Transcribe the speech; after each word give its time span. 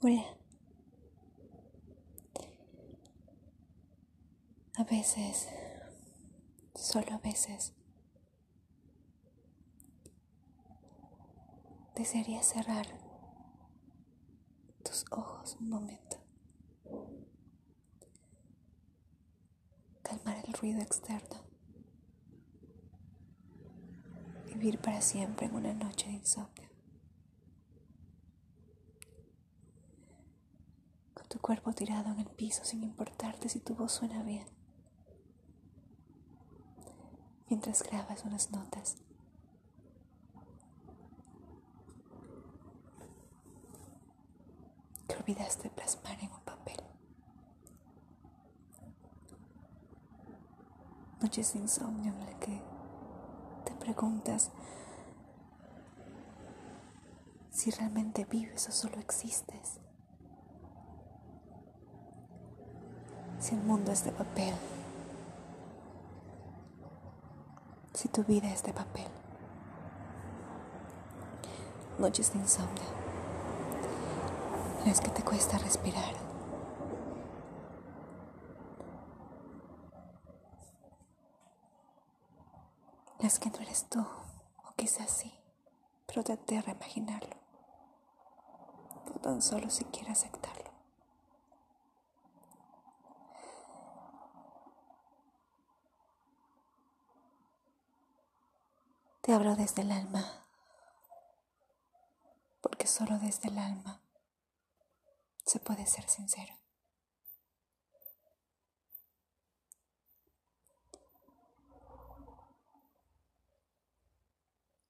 Hola. 0.00 0.24
A 4.76 4.84
veces, 4.84 5.48
solo 6.76 7.12
a 7.14 7.18
veces, 7.18 7.74
desearía 11.96 12.44
cerrar 12.44 12.86
tus 14.84 15.04
ojos 15.10 15.56
un 15.60 15.68
momento. 15.68 16.18
Calmar 20.02 20.36
el 20.46 20.52
ruido 20.52 20.80
externo. 20.80 21.40
Vivir 24.46 24.78
para 24.80 25.00
siempre 25.00 25.46
en 25.46 25.54
una 25.56 25.74
noche 25.74 26.06
de 26.06 26.14
insomnio. 26.14 26.68
Con 31.14 31.28
tu 31.28 31.37
cuerpo 31.48 31.72
tirado 31.72 32.10
en 32.10 32.18
el 32.18 32.28
piso 32.28 32.62
sin 32.62 32.82
importarte 32.82 33.48
si 33.48 33.58
tu 33.60 33.74
voz 33.74 33.92
suena 33.92 34.22
bien. 34.22 34.46
Mientras 37.48 37.82
grabas 37.84 38.22
unas 38.26 38.50
notas. 38.50 38.98
que 45.08 45.16
olvidaste 45.16 45.70
plasmar 45.70 46.22
en 46.22 46.30
un 46.30 46.40
papel. 46.40 46.76
Noches 51.22 51.54
de 51.54 51.60
insomnio 51.60 52.12
en 52.12 52.20
la 52.26 52.38
que 52.40 52.60
te 53.64 53.72
preguntas 53.76 54.50
si 57.50 57.70
realmente 57.70 58.26
vives 58.26 58.68
o 58.68 58.72
solo 58.72 58.98
existes. 58.98 59.80
Si 63.40 63.54
el 63.54 63.62
mundo 63.62 63.92
es 63.92 64.04
de 64.04 64.10
papel. 64.10 64.54
Si 67.94 68.08
tu 68.08 68.24
vida 68.24 68.48
es 68.48 68.62
de 68.62 68.72
papel. 68.72 69.06
Noches 71.98 72.32
de 72.32 72.38
insomnio. 72.40 72.84
Es 74.86 75.00
que 75.00 75.10
te 75.10 75.22
cuesta 75.22 75.58
respirar. 75.58 76.14
Las 83.20 83.38
que 83.38 83.50
no 83.50 83.58
eres 83.58 83.84
tú, 83.88 84.00
o 84.00 84.74
quizás 84.76 85.10
sí, 85.10 85.34
pero 86.06 86.22
te 86.22 86.32
aterra 86.32 86.72
imaginarlo. 86.72 87.36
O 89.14 89.18
tan 89.18 89.42
solo 89.42 89.70
siquiera 89.70 90.12
aceptarlo. 90.12 90.67
Te 99.28 99.34
hablo 99.34 99.56
desde 99.56 99.82
el 99.82 99.92
alma, 99.92 100.46
porque 102.62 102.86
solo 102.86 103.18
desde 103.18 103.50
el 103.50 103.58
alma 103.58 104.00
se 105.44 105.60
puede 105.60 105.84
ser 105.84 106.08
sincero. 106.08 106.54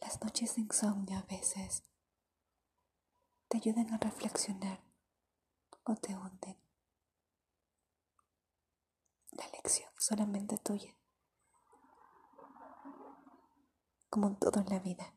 Las 0.00 0.18
noches 0.22 0.54
de 0.54 0.62
insomnio 0.62 1.18
a 1.18 1.22
veces 1.24 1.82
te 3.48 3.58
ayudan 3.58 3.92
a 3.92 3.98
reflexionar 3.98 4.80
o 5.84 5.94
te 5.94 6.16
hunden. 6.16 6.56
La 9.32 9.46
lección 9.48 9.90
solamente 9.98 10.56
tuya, 10.56 10.96
como 14.12 14.36
todo 14.36 14.60
en 14.60 14.68
la 14.68 14.78
vida. 14.78 15.14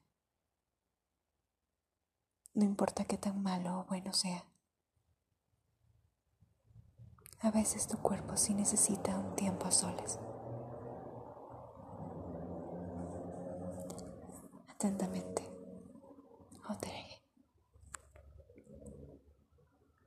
No 2.54 2.64
importa 2.64 3.04
qué 3.04 3.18
tan 3.18 3.44
malo 3.44 3.82
o 3.82 3.84
bueno 3.90 4.14
sea. 4.14 4.46
A 7.42 7.52
veces 7.52 7.90
tu 7.90 7.98
cuerpo 7.98 8.38
sí 8.38 8.54
necesita 8.54 9.18
un 9.18 9.36
tiempo 9.36 9.66
a 9.66 9.72
solas. 9.72 10.18
Atentamente. 14.70 15.36